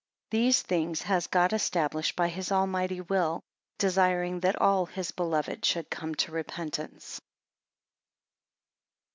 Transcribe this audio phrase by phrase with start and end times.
[0.31, 3.39] 15 These things has God established by his Almighty will,
[3.77, 7.21] desiring that all his beloved should come to repentance.